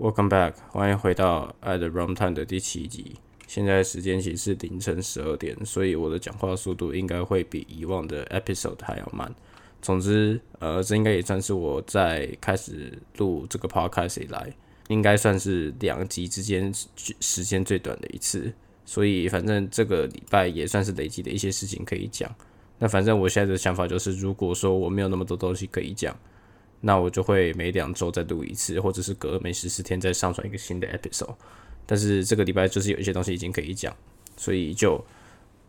[0.00, 3.16] Welcome back，欢迎回到《At Runtime》的第七集。
[3.48, 9.34] 现在时间其实是凌晨十二点，所以我的讲话速度应该会比以往的 episode 还要慢。
[9.82, 14.54] 总之，呃，这应该也算是我在开始录这个 podcast 以来，
[14.86, 16.72] 应该算是两集之间
[17.18, 18.52] 时间最短的一次。
[18.84, 22.32] 所以，反正这个礼拜也算是累积的一些事情可以讲。
[22.78, 26.16] 那反正我现在的想法就是，如果说我没有那么多东西可以讲。
[26.80, 31.34] 那我就会每两周再录一次，或者是隔每十四天再上传一个新的 episode。
[31.84, 33.96] 但是这个礼拜就是有一些东西已经可以讲，
[34.36, 35.04] 所以就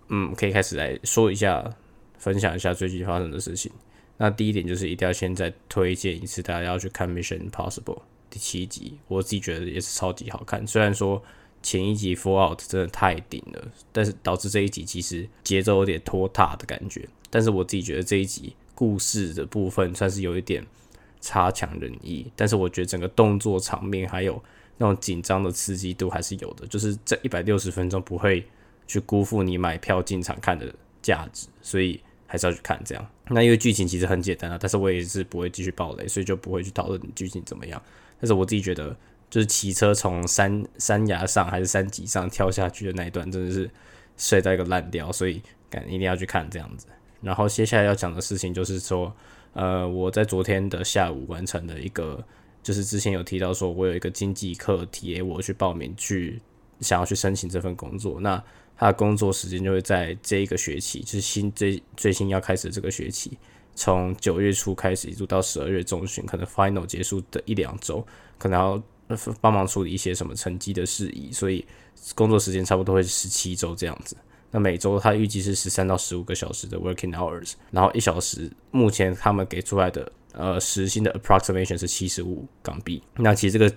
[0.10, 1.74] 嗯可以开始来说一下，
[2.18, 3.72] 分享一下最近发生的事情。
[4.18, 7.82] 那第一点就是一定要先再推荐一次，大家要去看《Mission Impossible》
[8.30, 10.68] 第七集，我自己觉得也是超级好看。
[10.68, 11.24] 虽然说
[11.64, 17.08] 前一集《Fallout》真的太顶了，但是导致这一集其实节奏有点拖沓的感觉。
[17.30, 20.66] 但是我自己觉得这一集故事的部分算是有一点。
[21.22, 24.42] 差强人意，但是我觉得整个动作场面还有
[24.78, 28.46] 那种紧张的刺激度还是有的，就是这一百六十分钟不会
[28.88, 33.06] 去辜负你买票进场看的价值，所以还是要去看这样。
[33.28, 37.82] 那因为剧情其实很简单啊，但是我也是不会继续爆雷，所以就不会去讨论剧情怎么样。
[38.20, 38.96] 但是我自己觉得，
[39.30, 43.70] 就是骑车从山山崖上还是山脊上跳下去的那一段，真的是
[44.16, 46.88] 帅到一个烂掉，所以感一定要去看这样子。
[47.22, 49.14] 然后接下来要讲的事情就是说。
[49.54, 52.24] 呃，我在昨天的下午完成了一个，
[52.62, 56.40] 就是之前有提到说，我有一个经济课题，我去报名去
[56.82, 58.20] 想要去申请这份工作。
[58.20, 58.42] 那
[58.78, 63.38] 他的工作时间就会在这一个学期，就是新最最新要开始这个学期，
[63.76, 68.06] 从九月初开始一直到十二月中旬，可能 final 结束的一两周，
[68.38, 68.82] 可能要
[69.42, 71.66] 帮忙处理一些什么成绩的事宜，所以
[72.16, 74.16] 工作时间差不多会十七周这样子。
[74.52, 83.00] 那每周他预计是十三到十五个小时的 working hours，然后一小时目前他们给出来的呃时薪的 approximation 是七十五港币。
[83.18, 83.72] 那其实这个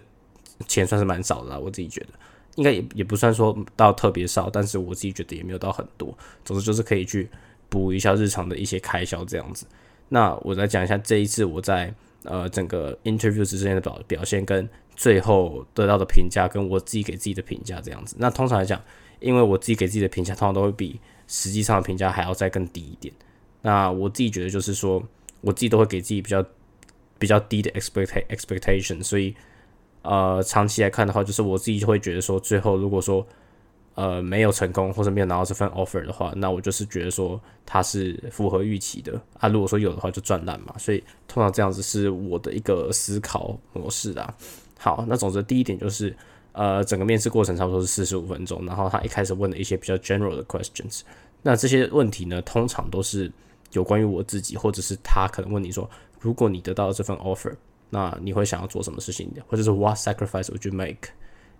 [0.67, 2.09] 钱算是蛮少的啦，我自己觉得
[2.55, 6.17] 应该也也不算说到特别少，但是我自己觉得也没有到很多。
[6.43, 7.29] 总之就是可以去
[7.69, 9.67] 补一下日常的一些开销这样子。
[10.09, 11.95] 那我来讲一下这一次我在
[12.25, 14.67] 呃整个 interview 之间的表表现跟
[14.97, 18.17] 最后得到的评价，跟我自己给自己的评价这样子。
[18.19, 18.81] 那通常来讲。
[19.23, 23.15] 因为我自己给自己的评价，通常都会比实际上的评价还要再更低一点。
[23.63, 25.03] 那我自己觉得就是说，
[25.41, 26.45] 我自己都会给自己比较
[27.19, 29.03] 比较低的 expect expectation。
[29.03, 29.35] 所以，
[30.03, 33.27] 呃，长期来看的话，就是我自己就会觉得说，最后如果说
[33.95, 39.49] 呃没有成功或者没有拿到这份 offer 的话，那我就是觉得说它是符合预期的啊。
[39.49, 40.77] 如果说有的话，就赚烂嘛。
[40.77, 44.35] 所以通常这样子是我的一个思考模式啊。
[44.79, 46.17] 好，那总之第一点就是。
[46.53, 51.01] 呃，整个面试过程差不多是四十五分钟，然后他一开始问了一些比较 general 的 questions，
[51.43, 53.31] 那这些问题呢，通常都是
[53.73, 55.89] 有关于我自己，或者是他可能问你说，
[56.21, 57.55] 如果你得到这份 offer，
[57.89, 61.09] 那你会想要做什么事情，或者是 what sacrifice would you make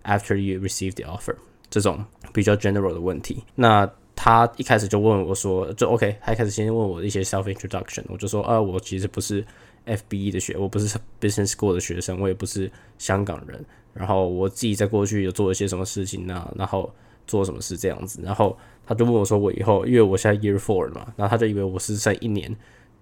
[0.03, 1.35] after you receive the offer？
[1.69, 3.43] 这种比较 general 的问题。
[3.55, 9.43] 那他一开始就问我说，就 OK，他一开始先问我一些 self introduction，我就说，啊，我其实不是
[9.87, 13.65] FBE 的学，我不是 business school 的学生，我也不是香港人。
[13.93, 16.51] 然后我自己在过去有做一些什么事情呢？
[16.55, 16.91] 然后
[17.27, 18.19] 做什么事这样子？
[18.23, 22.53] 然后他就问我说：“我以后因为我现在 year four 了嘛，然后他就以为我是剩一年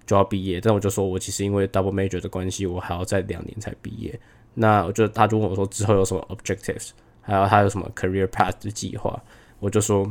[0.06, 4.20] 就要毕业，但我就说我其实因为 double major 的关系，我还要再两年才毕业。
[4.54, 6.90] 那我就他就问我说之后有什么 objectives，
[7.22, 9.18] 还有他有什么 career path 的计划？
[9.60, 10.06] 我就说，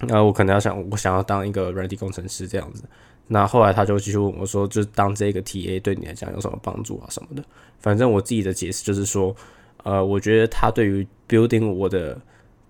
[0.00, 2.84] 那我可能要想我想要当一个软体工程师这样子。
[3.28, 7.42] 那后来他就继续问我说，就当这个 TA 对你来讲有什么帮助啊什么的？
[7.80, 9.34] 反正我自己的解释就是说。
[9.86, 12.20] 呃，我觉得他对于 building 我的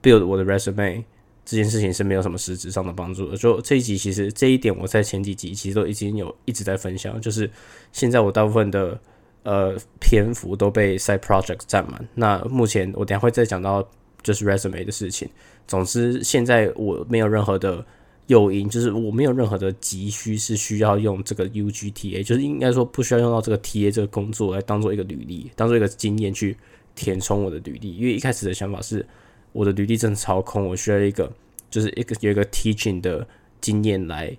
[0.02, 1.02] build 我的 resume
[1.46, 3.38] 这件事情是没有什么实质上的帮助的。
[3.38, 7.50] 就这一集，其实这一点我在前几集其实都已经有一直在分享，就是
[7.90, 9.00] 现在我大部分的
[9.44, 12.06] 呃篇幅都被 side project 占满。
[12.14, 13.82] 那目前我等下会再讲到
[14.22, 15.26] 就是 resume 的事情。
[15.66, 17.82] 总之，现在我没有任何的
[18.26, 26.54] 诱因，就是我没有任何的急需是需要用这个 UGTA，就是应该说不需要用到这个 TA 这个工作来当做一个履历，当做一个经验去。
[26.96, 29.06] 填充我的履历，因为一开始的想法是，
[29.52, 31.30] 我的履历真的超空，我需要一个，
[31.70, 33.24] 就是一个有一个 teaching 的
[33.60, 34.34] 经验来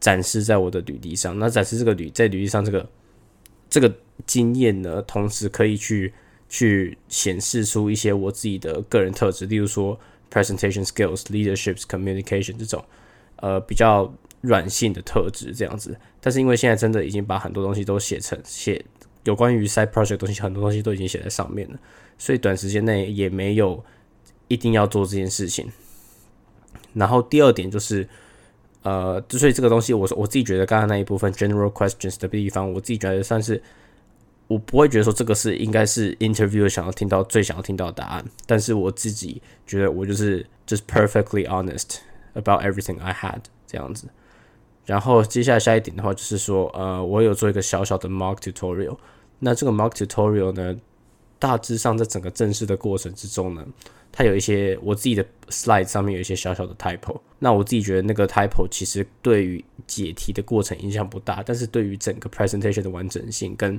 [0.00, 1.38] 展示在我的履历上。
[1.38, 2.88] 那展示这个履在履历上这个
[3.68, 3.94] 这个
[4.26, 6.12] 经验呢，同时可以去
[6.48, 10.00] 去显示出一些我自己的个人特质，例如说
[10.32, 12.82] presentation skills、leadership、communication 这种
[13.36, 15.94] 呃比较软性的特质这样子。
[16.20, 18.82] 但是因为现在真的已经把很多东西都写成写。
[19.24, 21.78] 有关于 side project 东西，很多东西都已经写在上面了，
[22.18, 23.84] 所以短时间内也没有
[24.48, 25.70] 一定要做这件事情。
[26.94, 28.06] 然后第二点就是，
[28.82, 33.62] 呃，之所以这个东西，我我自己觉得刚刚那一部分 general questions 的地方，我自己觉得算是
[34.48, 41.98] 我不会觉得说这个是应该是 interviewer 想要听到最想要听到的答案，但是我自己觉得我就是 just perfectly honest
[42.34, 44.08] about everything I had 这样子。
[44.84, 48.96] 然后接下来下一点的话就是说，呃，我有做一个小小的 mock tutorial。
[49.38, 50.76] 那这个 mock tutorial 呢，
[51.38, 53.64] 大致上在整个正式的过程之中呢，
[54.10, 57.20] 它有一些我自己的 slide 上面有一些小小的 typo。
[57.38, 63.78] 那我自己觉得那个 typo 其实对于解题的过程影响不大，但是对于整个 presentation 的完整性跟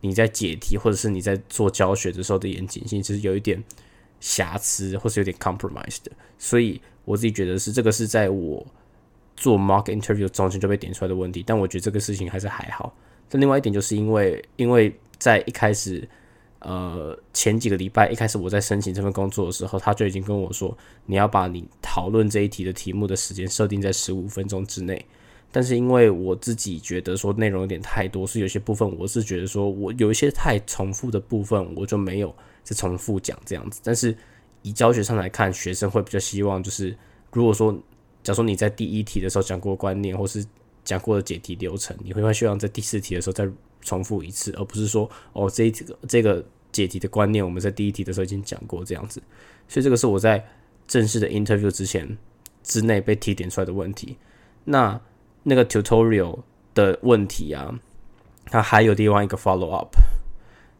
[0.00, 3.62] 你在解题或者是你在做教学的时候的严谨性，其实有一点
[4.18, 6.06] 瑕疵或是有点 compromised。
[6.38, 8.66] 所以我自己觉得是这个是在我。
[9.40, 12.94] 做 mock interview 中间就被点出来的问题，但我觉得这个事情还是还好。
[13.26, 16.06] 但另外一点就是因为，因为在一开始，
[16.58, 20.76] 呃，前几个礼拜一开始我在申请这份工作的时候，他就已经跟我说，
[21.06, 25.02] 你要把你讨论这一题的题目的时间设定在十五分钟之内。
[25.50, 33.80] 但是因为我自己觉得说内容有点太多，是有些部分我是觉得说我有一些太重复的部分，我就没有再重复讲这样子。
[33.82, 34.14] 但是
[34.60, 36.94] 以教学上来看，学生会比较希望就是
[37.32, 37.74] 如果说。
[38.22, 40.44] 假如说你在第一题的时候讲过观念，或是
[40.84, 43.48] 讲过的解题流程，你会不会希望在第四题的时候再
[43.80, 49.22] 重复一次，而不是说哦这这个这个解题的观念我们在第一题的时候已经讲过这样子？
[49.68, 50.44] 所以这个是我在
[50.86, 52.16] 正式的 interview 之前
[52.62, 54.16] 之内被提点出来的问题。
[54.64, 55.00] 那
[55.42, 56.40] 那个 tutorial
[56.74, 57.80] 的问题啊，
[58.46, 59.96] 它还有另外一个 follow up。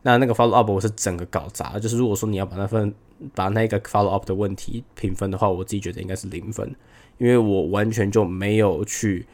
[0.02, 2.94] 那那个 follow up 我是整个搞砸，就是如果说你要把那份
[3.34, 6.74] 把那个 follow up 的问题评分的话，我自己觉得应该是零分。
[7.18, 9.26] 因为我完全就没有去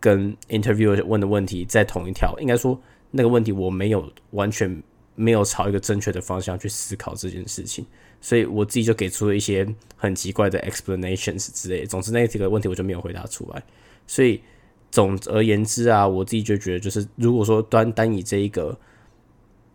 [0.00, 2.76] 跟 interviewer 问的问题在同一条，应该说
[3.12, 4.82] 那个问题我没有完全
[5.14, 7.86] 没有朝一个正确的方向去思考这件事情，
[8.20, 9.64] 所以我自己就给出了一些
[9.96, 11.86] 很奇怪的 explanations 之类。
[11.86, 13.62] 总之那几个问题我就没有回答出来。
[14.06, 14.40] 所以
[14.90, 18.76] 总而言之啊，我自己就觉得，就是如果说单单以这一个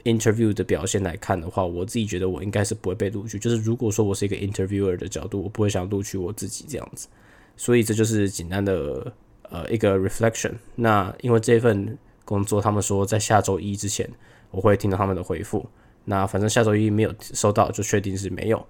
[0.03, 3.39] interview 的表现来看的话，我自己觉得我应该是不会被录取。
[3.39, 7.07] 就是如果说我是一个 interviewer 的角度，我不会想录取我自己这样子。
[7.55, 9.13] 所以这就是简单的
[9.44, 10.51] 呃一个 reflection。
[10.75, 14.09] 那因为这份工作，他们说在下周一之前
[14.51, 15.65] 我会听到他们的回复。
[16.05, 18.65] 那反正下周一没有收到，就确定是没有。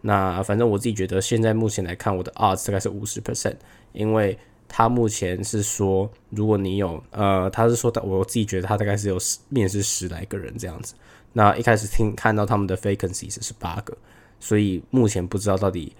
[0.00, 3.56] 那反正我自己觉得，现在目前来看，我的 odds 大概是五十 percent，
[3.92, 4.38] 因为
[4.68, 10.94] 他目前是说，如果你有呃，他是说的，我自己觉得他大概是有十面试十来个人这样子。
[11.32, 13.96] 那一开始听看到他们的 vacancies 是八个，
[14.38, 15.92] 所以目前不知道到底。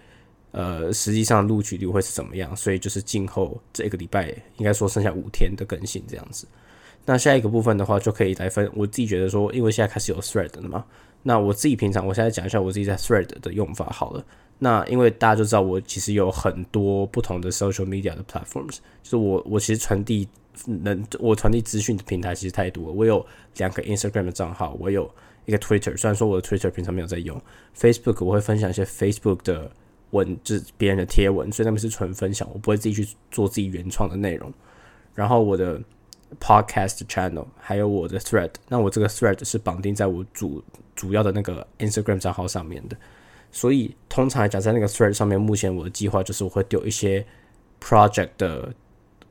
[0.50, 2.56] 呃，实际上录取率会是怎么样？
[2.56, 6.48] 所以就是今后这个礼拜应该说剩下五天的更新这样子。
[7.04, 8.68] 那下一个部分的话，就可以来分。
[8.74, 10.86] 我自己觉得说，因为现在开始有 Thread 了嘛，
[11.22, 14.24] 那我自己平常我现在讲一下我自己在 Thread 的用法好了。
[14.58, 20.28] 那因为大家就知道我其实有很多不同的 social media 的 platforms，就是我我其实传递
[20.66, 22.92] 能我传递资讯的平台其实太多了。
[22.92, 23.24] 我有
[23.56, 25.08] 两个 Instagram 的账号，我有
[25.46, 27.40] 一个 Twitter，虽然说我的 Twitter 平常没有在用
[27.76, 29.70] ，Facebook 我会分享一些 Facebook 的。
[30.12, 34.50] 文就是别人的贴文，所以那边是纯分享，我不会自己去做自己原创的内容。
[35.14, 35.78] 然后我的
[36.40, 40.62] podcast channel 还有我的 thread，那我这个 thread 是绑定在我主
[40.94, 42.96] 主要的那个 Instagram 账号上面的。
[43.50, 47.24] 所以通常来讲，在那个 thread 上面，目前我的计划就是我会丢一些
[47.80, 48.72] project 的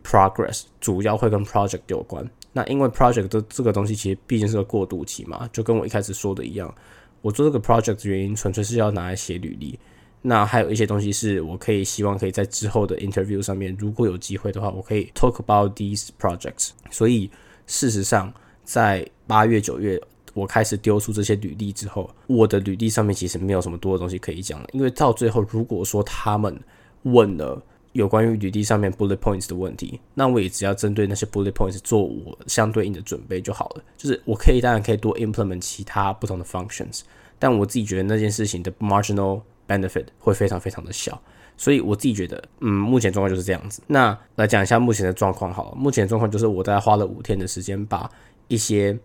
[0.03, 2.27] progress，主要会跟 project 有关。
[2.51, 6.73] 那因为 project 的这个东西其实毕竟是个过渡期嘛，就跟我一开始说的一样，
[7.21, 9.79] 我做这个 project 的原因纯粹是要拿来写履历。
[10.21, 16.71] 那还有一些东西是我可以希望可以在之后的 interview 上面，如果有机会的话，我可以 talk about these projects。
[16.91, 17.29] 所以
[17.65, 18.33] 事实上，
[18.63, 20.01] 在八月九月
[20.33, 26.59] 我开始丢出这些履历之后，我的履历上面其实没有什么多的东西可以讲了，因为到最后如果说他们
[27.03, 27.61] 问了
[27.93, 33.83] 有关于履历上面 bullet points 的问题，那我也只要针对那些 bullet points 做我相对应的准备就好了。
[33.97, 37.01] 就是我可以当然可以多 implement 其他不同的 functions，
[37.39, 41.21] 但我自己觉得那件事情的 marginal benefit 会非常非常的小，
[41.57, 43.81] 所以我自己觉得，嗯，目前状况就是这样子。
[43.87, 45.75] 那来讲一下目前的状况好了。
[45.75, 48.09] 目前状况就是我大概花了五天的时间，把
[48.47, 48.97] 一些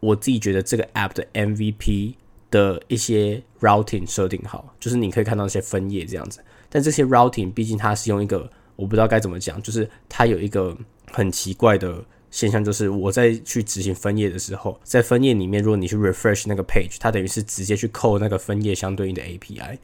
[0.00, 2.14] 我自己觉得这个 app 的 MVP
[2.50, 6.40] 的一些 routing 设定好，就是你可以看到一些分页这样子。
[6.68, 10.76] 但这些 routing 毕竟它是用一个我不知道该怎么讲，就是它有一个
[11.12, 12.04] 很奇怪的。
[12.30, 19.78] 现象就是我在去执行分页的时候，在分页里面，如果你去 refresh 那个 page，它等于是直接去扣那个分页相对应的 API。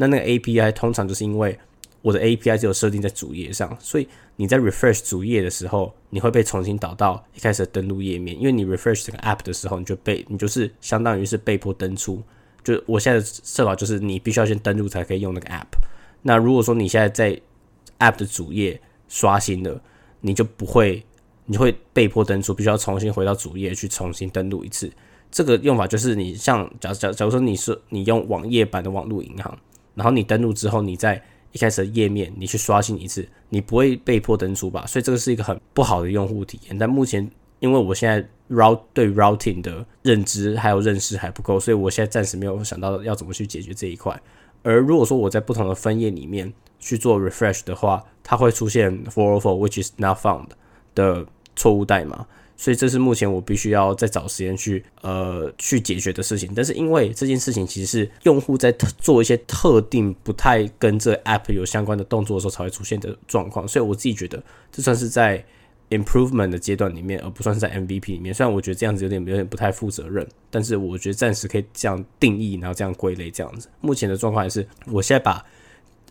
[0.00, 1.58] 那那个 API 通常就是因为
[2.00, 8.34] 我的 API 只有设定在主页上，所以你在 refresh 主页的时候，你会被重新导到一开始的登录页面。
[8.38, 12.22] 因为你 refresh 这个 app 的时候，你就被你就是相当于是被迫登出。
[12.64, 15.66] 就我现在的设法就是你必须要先登录才可以用那个 app。
[16.22, 17.38] 那如果说你现在在
[17.98, 19.80] app 的主页刷新了，
[20.22, 21.04] 你就不会。
[21.46, 24.88] 你会被迫登出，必须要重新回到主页去重新登录一次。
[25.32, 29.58] 这个用法就是你像假假假如说你是你用网页版的网络银行，
[29.94, 34.86] 然后你登录之后，你在一开始的页面你去刷新一次，你不会被迫登出吧？
[34.86, 36.78] 所以这个是一个很不好的用户体验。
[36.78, 37.28] 但目前
[37.58, 44.20] 因为我现在 route 对 routing 的认知还有认识还不够，所以我现在暂时没有想到要怎么去解决这一块。
[44.62, 50.46] 而如果说我在不同的分页里面去做 refresh 的话，它会出现 four four which is not found
[50.94, 52.26] 的错误代码。
[52.60, 56.52] 所以这是目前我必须要再找时间去呃去解决的事情。
[56.54, 65.42] 但是因为这件事情其实是用户在做一些特定不太跟这 app 有相关的动作的时候才会出现的状况，所以我自己觉得这算是在
[65.88, 68.34] improvement 的阶段里面，而不算是在 MVP 里面。
[68.34, 73.70] 虽然我觉得这样子有点有点不太负责任，但是我觉得暂时可以这样定义，然后这样归类这样子。
[73.80, 75.42] 目前的状况也是，我现在把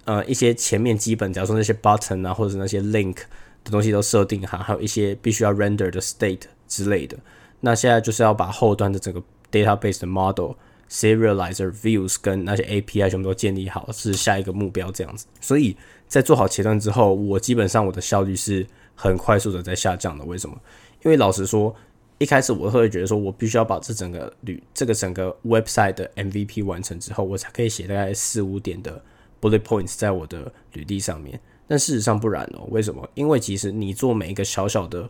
[0.05, 3.17] 呃一些前面基本，假如说那些 button 啊，或者是那些 link。
[3.63, 7.17] 的东西都设定好，还有一些必须要 render 的 state 之类的。
[7.61, 10.51] 那现在就是要把后端的整个 database 的 model、
[10.89, 15.25] serializer、views 跟那些 API 全部都建立好，是下一个目标这样子。
[15.41, 15.75] 所以
[16.07, 20.23] 在做好前端之后，我基本上我的效率是很快速的在下降的。
[20.25, 20.57] 为什么？
[21.03, 21.75] 因为老实说，
[22.17, 29.01] 一开始我会觉得说我必须要把这整个旅这个整个 website 的 MVP 完成之后，我才可以写大概四五点的
[29.41, 31.39] bullet points 在我的履历上面。
[31.69, 33.07] 但事实上不然哦，为什么？
[33.13, 35.07] 因为其实你做每一个小小的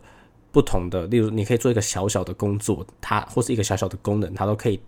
[0.52, 4.78] 不同的，例如你可以做一个小小的工作，它或是一个小小的功能，它都可以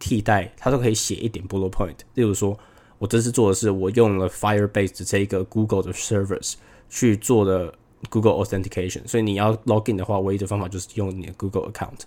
[0.00, 1.94] 替代，它都可以写一点 bullet point。
[2.14, 2.58] 例如说，
[2.98, 6.54] 我这次做的是我用了 Firebase 的这一个 Google 的 service
[6.88, 7.72] 去做的
[8.08, 12.00] Google Authentication，所以你要 login 的话，唯一的方法就是用你的 Google account。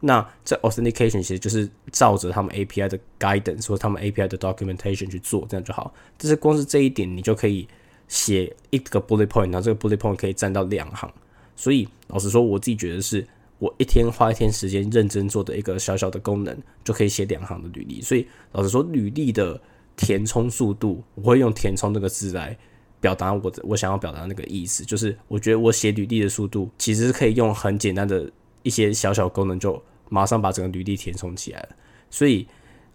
[0.00, 5.92] 那这 Authentication 其实就是照着他们 API 的 guidance 或他们 API 的 documentation 去做，这样就好。
[6.16, 7.68] 这是光是这一点，你就可以。
[8.10, 11.08] 写一个 bullet point，然后这个 bullet point 可以占到两行，
[11.54, 13.24] 所以老实说，我自己觉得是
[13.60, 18.02] 我一天花一天时间认真做的一个小小的功能，就可以写两行的履历。
[18.02, 19.58] 所以老实说，履历的
[19.96, 22.58] 填充速度，我会用填充这个字来
[23.00, 28.28] 表达我的我想要表达那个意思，就是我觉得我写履历的速度，其实是可以用很简单的
[28.64, 31.68] 一些小小功能，就马上把整个履历填充起来了。
[32.10, 32.44] 所以，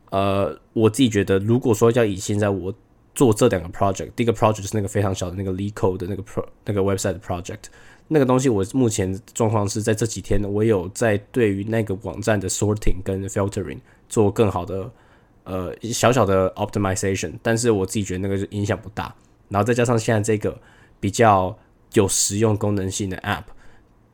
[0.09, 2.73] 呃，我自己觉得，如果说要以现在我
[3.15, 7.61] 做这两个 project，第一个 project 是那个非常小的那个 l e c o 的那个 pro 那个 website project，
[8.09, 13.79] 那个东西我目前状况是在这几天，我有在对于那个网站的 sorting 跟 filtering
[14.09, 14.91] 做更好的
[15.45, 19.15] 呃小小的 optimization，但是我自己觉得那个影响不大。
[19.47, 20.59] 然后再加上现在这个
[20.99, 21.57] 比较
[21.93, 23.43] 有实用功能性的 app，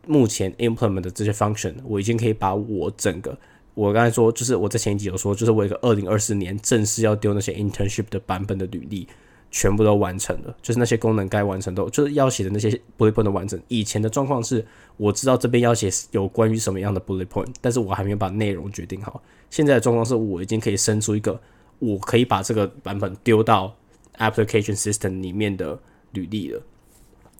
[0.06, 3.38] 目前 implement 的这些 function，我已经可以把我整个
[3.74, 9.08] 我刚才说，就是我在前几集有说，就是我一个二零二四年正式要丢那些 internship 的版本的履历，
[9.50, 13.60] 全部都完成了，就是那些功能该完成都，就是要写的那些 bullet point 的完成。
[13.70, 14.66] 以前的状况是，
[14.98, 19.22] 我知道这边要写有关于什么样的 bullet point，但是我还没有把内容决定好。
[19.50, 21.40] 现在的状况是我已经可以生出一个，
[21.80, 23.74] 我可以把这个版本丢到
[24.18, 25.80] application system 里面的
[26.12, 26.62] 履历了。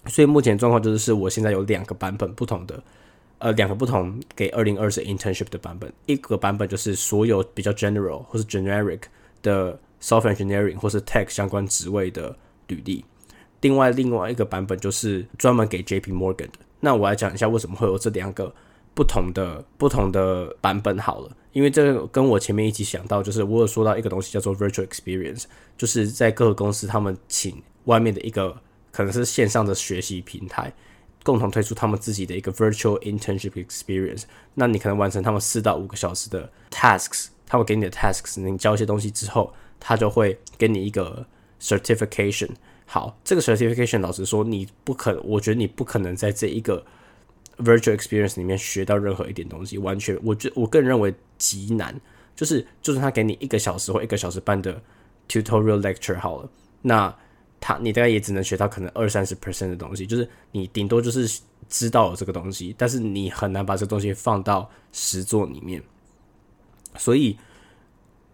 [0.06, 2.82] 所以目前状况就，是我现在有两个版本不同的。
[3.42, 9.00] 呃，两个不同给二零二四 internship 的版本，一个版本就是所有比较 general 或是 generic
[9.42, 12.36] 的 software engineering 或是 tech 相关职位的
[12.68, 13.04] 履历，
[13.60, 16.60] 另外另外一个版本就是专门给 JP Morgan 的。
[16.78, 18.54] 那我来讲一下为什么会有这两个
[18.94, 25.46] 不同的不同的版本好了，因为这个跟我前面一起想到，就是我有说到一个东西叫做 virtual experience，
[25.76, 28.56] 就是在各个公司他们请外面的一个
[28.92, 30.72] 可能是线上的学习平台。
[31.22, 34.24] 共同推出他们自己的一个 virtual internship experience。
[34.54, 41.26] 那你可能完成他们四到五个小时的 tasks，他会给你的 tasks，你交一些东西之后，他就会给你一个
[41.60, 42.50] certification。
[42.86, 46.84] 好，这个 certification 老实说，你不可，我觉得你不可能在这一个
[47.58, 51.98] virtual experience 里面学到任何一点东西，完全，我觉我个人认为极难。
[52.34, 54.82] 就是，就是他给你一个小时或一个小时半的
[55.28, 56.50] tutorial lecture 好了，
[56.82, 57.14] 那。
[57.62, 65.80] 他你大概也只能学到可能二三十 percent 的东西，就是你顶多就是知道了这个东西，但是你很难把这个东西放到实作里面。
[66.98, 67.38] 所以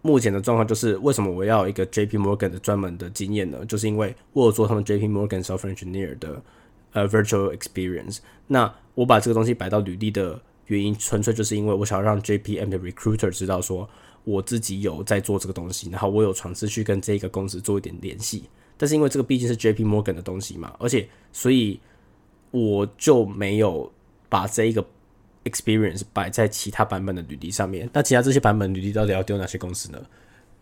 [0.01, 3.63] 目前的状况就是，为什么我要一个 JP Morgan 的专门的经验呢？
[3.65, 6.41] 就是因为我有做他们 JP Morgan software engineer 的
[6.93, 8.17] 呃 virtual experience。
[8.47, 13.87] 那我把这个东西摆到履历的原因，纯粹就是因为我想让 JPM 的 recruiter 知道说
[14.23, 18.45] 我自己有在做这个东西，然后我有尝试去跟这个公司做一点联系。
[18.77, 21.79] 但是因为这个毕竟是 J P Morgan 的东西嘛，而且所以
[22.51, 23.91] 我就没有
[24.29, 24.85] 把这一个
[25.43, 27.89] experience 摆在其他版本的履历上面。
[27.91, 29.99] 那其他这些版本履历到底要丢哪些公司呢？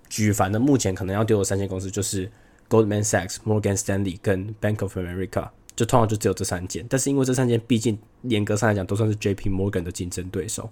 [0.09, 2.31] 举凡的目前可能要丢的三间公司就是
[2.69, 6.85] Goldman Sachs、Morgan Stanley 跟 Bank of America，就通常就只有这三间。
[6.89, 10.69] 但是因为这三间毕竟严格上来讲都算是 J P Morgan 的竞争对手，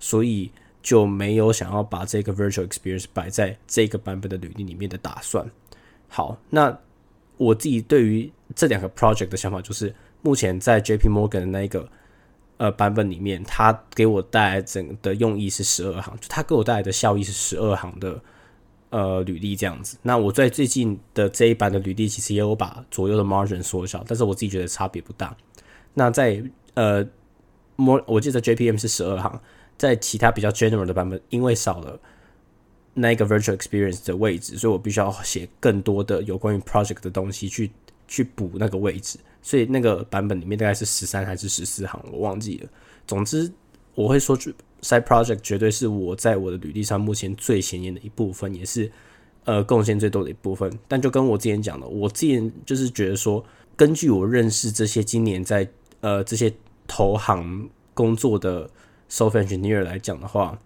[0.00, 0.50] 所以
[0.82, 5.48] 就没有想要把这个 virtual experience 摆在这个版本的履历里面的打算。
[6.08, 6.76] 好，那
[7.36, 11.88] 我自己对于这两个 project 的想法就是，目前在 JP Morgan 的那一个
[12.56, 18.20] 呃版本里面，它给我带来整的用意是十二行，就它给我带来的效益是十二行的
[18.96, 19.98] 呃履历这样子。
[20.02, 25.36] 那我在最近的这一版的履历，其实也有把左右的 margin 缩小，但是我自己觉得差别不大。
[25.94, 26.42] 那在
[26.74, 27.06] 呃
[27.76, 29.40] 我我记得 JPM 是十二行，
[29.76, 32.00] 在其他比较 general 的版本，因为少了。
[32.98, 37.70] 那一个 virtual experience 的位置，所以我必须要写更多的有关于 project 的东西去
[38.08, 42.68] 去补那个位置，所以那个版本里面大概是十三还是十四行，我忘记了。
[43.06, 43.52] 总之，
[43.94, 44.34] 我会说
[44.82, 48.90] ，side project 绝对是我在我的履历上目前最显眼的一部分，也是
[49.44, 50.70] 呃贡献最多的一部分。
[50.88, 53.44] 但就跟我之前讲的，我之前就是觉得说，
[53.76, 55.68] 根据我认识这些今年在
[56.00, 56.52] 呃这些
[56.86, 58.70] 投行工作的
[59.10, 60.58] software engineer 来讲的话。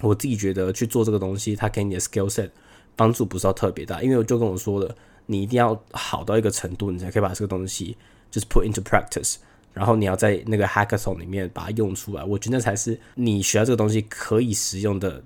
[0.00, 2.50] 我自己觉得去做这个东西，它给你的 skill set
[2.96, 4.94] 帮助不是要特别大，因为我就跟我说了，
[5.26, 7.96] 你一定要好到一个程度，你才可以把这个东西
[8.28, 9.36] 就是 put into practice，
[9.74, 15.22] 然后你要在那个 hackathon 里面把它用出来，我觉得那才是你学到这个东西可以使用的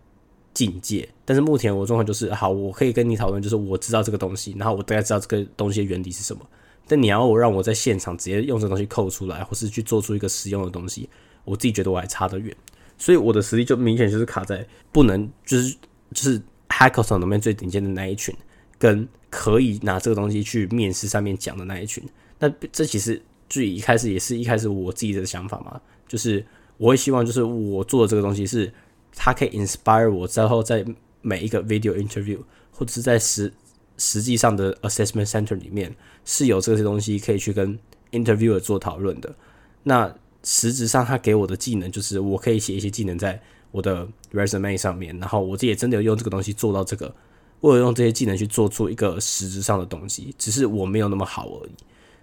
[0.55, 1.09] 境界。
[1.25, 6.41] 但是目前我状况就是，好，我可以跟你讨论，就是我知道这个东西，然后我大概知道这个东西的原理是什么，
[6.87, 11.09] 但你要我让我在现场直接用这东西扣出来，或是去做出一个实用的东西，
[11.45, 12.57] 我自己觉得我还差得远。
[12.97, 15.77] 所以我的实力就明显就是卡在不能就是
[16.13, 18.35] 就是 hackathon 里面最顶尖的那一群，
[18.79, 22.03] 跟可以拿这个东西去面试上面讲的那一群。
[22.39, 26.45] 那这其实最一开始也是一开始我自己的想法嘛，就是
[26.77, 28.73] 我会希望就是我做的这个东西是
[29.15, 30.85] 它可以 inspire 我之后在
[31.23, 32.39] 每一个 video interview
[32.71, 33.53] 或者是在实
[33.97, 37.79] 实际上的 assessment center 里面是有这些东西可以去跟
[38.13, 39.35] interviewer 做讨论的。
[39.83, 40.15] 那
[40.45, 43.41] 实质上，他给我的技能就是我可以写一些技能在
[43.73, 47.13] 我的 resume 上面，然后我自己也真的有用这个东西做到这个，
[47.61, 51.71] 我有用这些技能去做出一个实质上的东西，只是我没有那么好而已。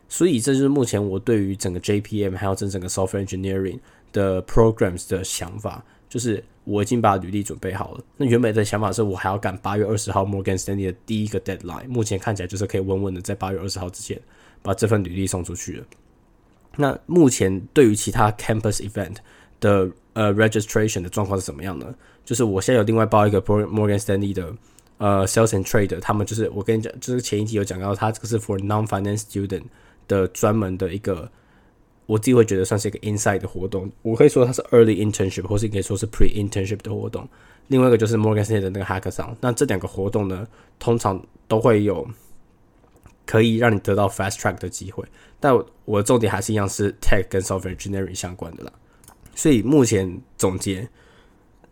[0.07, 3.79] 所以这就是目前我对于整个 JPM 还有整整个 software engineering
[4.13, 8.03] 的 programs 的想法，就是我已经把履历准备好了。
[8.17, 14.19] 那原本的想法是我还要赶八月二十号 Morgan Stanley 的第一个 deadline，目前看起来就是可以稳稳的在八月二十号之前
[14.61, 15.85] 把这份履历送出去了。
[16.77, 19.15] 那目前对于其他 campus event
[19.59, 21.93] 的呃 registration 的状况是怎么样呢？
[22.23, 24.53] 就是我现在有另外报一个 Morgan Stanley 的
[24.97, 29.63] 呃 sales and trade，他们就是我跟你讲，就是前一集有讲到，他这个是 for non-finance student
[30.07, 31.31] 的专门的一个，
[32.05, 33.91] 我自己会觉得算是一个 inside 的活动。
[34.01, 37.27] 我可以说它是 early internship，或是可以说是 pre internship 的活动。
[37.67, 39.35] 另外一个就是 Morgan State 的那个 hackathon。
[39.41, 40.47] 那这两个活动呢，
[40.79, 42.07] 通常都会有。
[43.27, 45.03] 可以让你得到 fast track 的机会，
[45.39, 45.51] 但
[45.85, 48.71] 我的重点还是一样是 tech 跟 software engineering 相关的啦。
[49.33, 50.87] 所以目前总结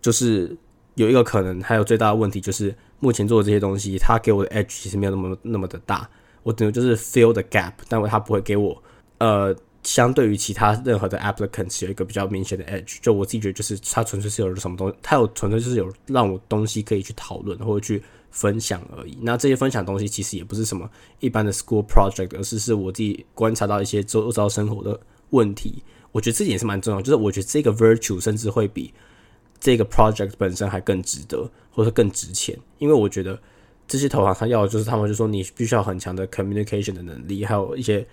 [0.02, 0.58] 就是
[0.96, 6.10] 有一个可能，还有最大的问题就是目前做的这些东西，它给我的 edge 其实没有那么那么的大。
[6.44, 8.84] 我等于就是 fill the gap，但它不会给我
[9.18, 12.98] 呃，相对于其他任何的 applicants 有一个比较明显的 edge。
[13.02, 18.04] 就我自己觉得，就是它纯粹是有什么东西，它有纯粹就是有让我东西可以去讨论或者去。
[18.36, 19.16] 分享而已。
[19.22, 25.84] 那这些分享东西其实也不是什么一般的 school project，而是是我自己观察到一些周遭生活的问题。
[26.12, 28.92] 我觉得这点也是蛮重要，就是我觉得这个 virtue 甚至会比
[29.60, 32.58] 这个 project 本身还更值得，或者更值钱。
[32.80, 33.40] 因为我觉得
[33.88, 38.06] 这些投行他要的就是他们就说你必须要很强的 communication 的能力，还有一些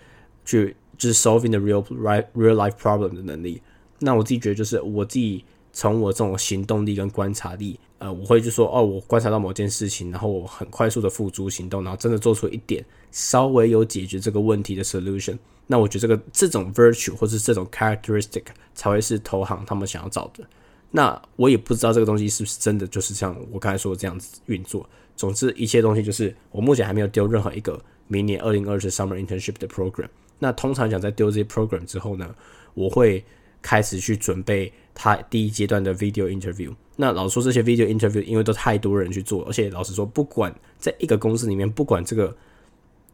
[0.44, 3.60] 去就是 solving the real right real life problem 的能力。
[3.98, 5.44] 那我自己觉得就是我自己。
[5.72, 15.38] 从我这种行动力跟观察力，呃，我会就说，哦，我观察到某件事情，然后我很快速的付诸行动，然后真的做出一点稍微有解决这个问题的 solution。
[15.68, 18.42] 那我觉得这个这种 virtue 或是这种 characteristic
[18.74, 20.44] 才会是投行他们想要找的。
[20.90, 24.88] 那我也不知道这个东西是不是真的就是像我刚才说这样子运作。
[25.16, 30.08] 总之，一切东西就是我目前还没有丢任何一个明年二零二四 summer internship 的 program。
[30.38, 32.34] 那通常讲在丢这些 program 之后呢，
[32.74, 33.24] 我会
[33.62, 34.72] 开始去准备。
[34.92, 42.36] 他第一阶段的 video interview，那老实说这些 video interview 因为都太多人去做，而且老实说，不管在一个公司里面，不管这个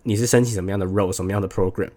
[0.03, 1.91] 你是申请什么样的 role，什么样的 program，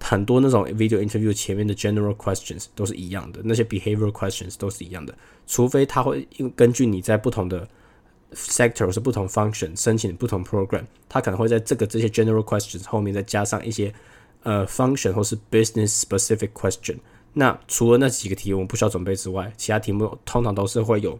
[0.00, 5.14] 很多那种 video interview 前面的 general questions 都是一样的，那些 behavioral questions 都是一样的，
[5.46, 7.68] 除非他会根据你在不同的
[8.32, 13.92] sector 或是不同 function 申请不同 program，他可能会在这个这些 general questions 后面再加上一些
[14.42, 16.96] 呃 function 或是 business specific question。
[17.34, 21.18] 那除了那几个题我们不需要准备之外，其他题目通常都是会有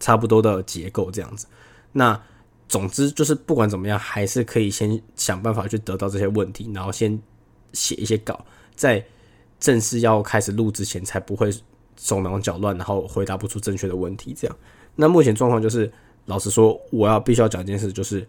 [0.00, 1.46] 差不多的结构这样子。
[1.92, 2.20] 那
[2.68, 7.20] 总之就是不管怎么样，还是可以先想办法去得到这些问题，然后先
[7.74, 8.42] 写一些稿，
[8.74, 9.04] 在
[9.60, 11.52] 正式要开始录之前，才不会
[11.96, 14.34] 手忙脚乱，然后回答不出正确的问题。
[14.34, 14.56] 这样，
[14.96, 15.92] 那目前状况就是，
[16.26, 18.26] 老实说，我要必须要讲一件事，就是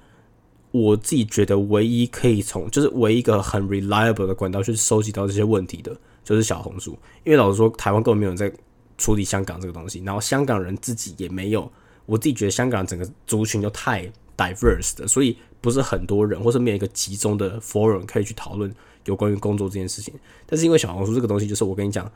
[0.72, 6.98] 我自己觉得唯一可以从，就是唯一一个很 reliable 的管道去收集到这些问题的，就是小红书。
[7.24, 8.52] 因为老实说，台湾根本没有人在
[8.98, 11.70] 处理香港这个东西，然后香港人自己也没有。
[12.06, 18.74] 我自己觉得香港整个族群就太 diverse 的，所以不是很多人，或是没有一个集中的 forum 可以去讨论
[19.06, 20.14] 有关于工作这件事情。
[20.46, 22.12] 但是因为小红书这个东西，就是我跟你讲，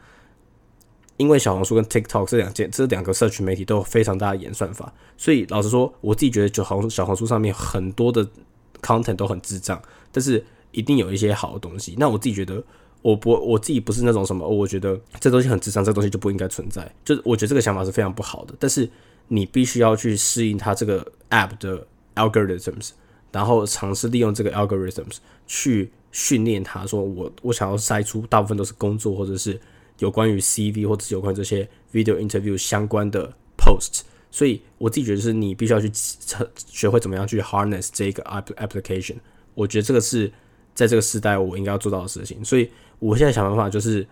[1.17, 8.27] 因为小红书跟 TikTok 这两件这两个社群媒体都有非常大的演算法，所以老实说，我自己觉得就红小红书上面很多的
[8.81, 11.95] content 都很智障，但是一定有一些好的东西。
[11.97, 12.63] 那我自己觉得，
[13.01, 16.91] 我不我自己不是那种什么，我觉得这东西很智障，这东西就不应该存在。
[17.03, 18.89] 就是我觉得这个想法是非常不好的，但是。
[19.31, 21.85] 你必须要去适应它这个 app 的
[22.19, 22.89] algorithms，
[23.31, 26.85] 然后尝试利用这个 algorithms 去训练它。
[26.85, 29.59] 说我我想要筛出大部分都是工作或者是
[29.99, 34.01] 有关于 CV 或者是有关这些 video interview 相关的 post。
[34.29, 39.15] 所以我自己觉得是你必须要去学会怎么样去 harness 这个 application。
[39.55, 40.31] 我觉得这个是
[40.75, 42.43] 在这个时代我应该要做到的事情。
[42.43, 44.05] 所以我现在想办法就是。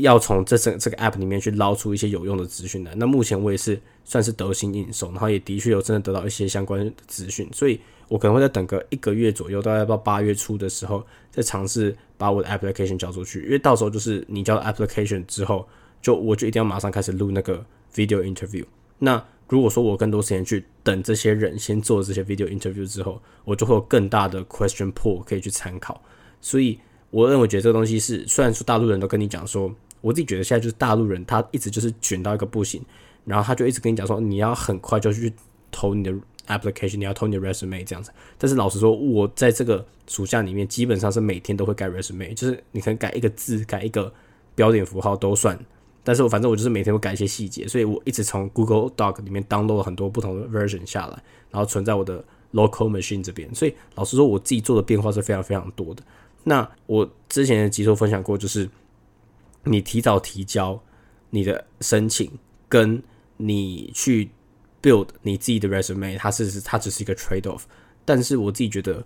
[0.00, 2.94] 要从这整这个 app 里面去捞出一些有用的资讯来。
[2.96, 13.42] 那目前我也是算是得心应手，然后也的确有真的得到一些相关的资讯，所以我可能会再等个一个月左右，大概到八月初的时候再尝试把我的 application 交出去。
[13.44, 15.66] 因为到时候就是你交了 application 之后，
[16.02, 18.64] 就我就一定要马上开始录那个 video interview。
[18.98, 26.02] 那如果说我更多时间去等这些人先做这些 video interview 之后，我就会有更大的 question pool 可以去参考。
[26.40, 26.78] 所以
[27.10, 29.72] 我认为觉得这个东西是，虽然说大陆人都跟你讲说。
[30.00, 32.82] 我自己觉得现在就是大陆人，他一直就是卷到一个不行，
[33.24, 35.32] 然后他就一直跟你讲说，你要很快就去
[35.70, 36.12] 投你的
[36.46, 38.10] application，你要投你的 resume 这样子。
[38.38, 44.12] 但是老实说，我在这个暑假里面基本上是每天都会改 resume，就是你可能改一个字、改一个
[44.54, 45.58] 标点符号都算。
[46.02, 53.54] 但是我反正我就是每天会改一些细节，所以我一直从 Google Doc 里面 download 了很多不同的 version 下来，然后存在我的 local machine 这边。
[53.54, 56.02] 所以老实说，我自己做的变化是非常非常多的。
[56.44, 58.68] 那我之前的集数分享过，就是。
[59.64, 60.82] 你提早提交
[61.30, 62.30] 你的申请，
[62.68, 63.02] 跟
[63.36, 64.30] 你去
[64.82, 67.62] build 你自己的 resume，它是它只是一个 trade off。
[68.04, 69.04] 但是我自己觉得，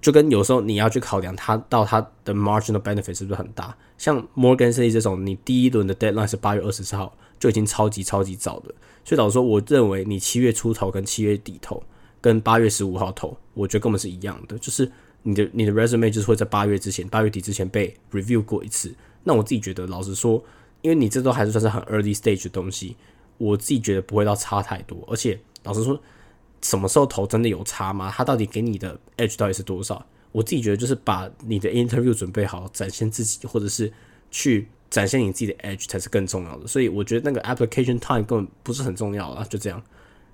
[0.00, 3.76] 就跟有时候你要去考量它到它的 marginal benefit 是不是很大。
[3.98, 8.74] 像 Morgan Stanley 这种，你第一轮的 deadline 是八月二十四号，就已经超级超级早的。
[9.04, 11.82] 所以老实说，我认为你七月初投跟七月底投，
[12.20, 14.58] 跟八月十五号投，我觉得根本是一样的。
[14.58, 14.90] 就是
[15.22, 18.92] 你的你的 resume 就是会在八月之前，八月底之前被 review 过一次。
[19.24, 20.42] 那我自己觉得，老实说，
[20.80, 22.96] 因为你这都还是算是很 early stage 的东西，
[23.38, 24.98] 我自己觉得不会到差太多。
[25.08, 26.00] 而且老实说，
[26.62, 28.12] 什么时候投真的有差吗？
[28.14, 30.04] 他到底给你的 edge 到底是多少？
[30.32, 33.92] 我自己觉得就是把你的 interview 准备好，展现自己，或者是
[34.30, 36.66] 去展现你自己的 edge 才是更重要的。
[36.66, 39.44] 所以我觉得那个 application time 根本不是很重要了。
[39.46, 39.82] 就这样，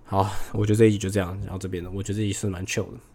[0.04, 1.36] 好，我觉得这一集就这样。
[1.42, 2.98] 然后这边呢，我觉得这一集是蛮 chill 的。